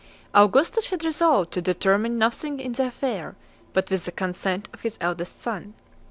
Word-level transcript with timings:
Augustus 0.33 0.87
had 0.87 1.03
resolved 1.03 1.51
to 1.53 1.61
determine 1.61 2.17
nothing 2.17 2.59
in 2.59 2.71
the 2.71 2.87
affair, 2.87 3.35
but 3.71 3.91
with 3.91 4.05
the 4.05 4.11
consent 4.11 4.67
of 4.73 4.81
his 4.81 4.97
eldest 4.99 5.39
son. 5.39 5.75